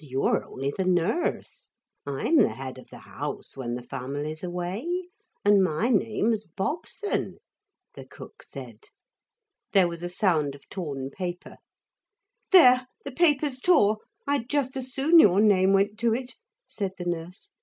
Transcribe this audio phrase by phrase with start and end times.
[0.03, 1.69] You're only the nurse
[2.07, 5.03] I'm the head of the house when the family's away,
[5.45, 7.37] and my name's Bobson,'
[7.93, 8.85] the cook said.
[9.73, 11.57] There was a sound of torn paper.
[12.51, 13.99] 'There the paper's tore.
[14.25, 16.33] I'd just as soon your name went to it,'
[16.65, 17.51] said the nurse.